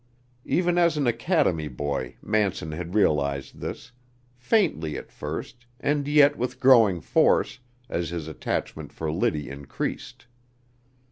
[0.47, 3.91] Even as an academy boy Manson had realized this;
[4.35, 10.25] faintly at first, and yet with growing force, as his attachment for Liddy increased.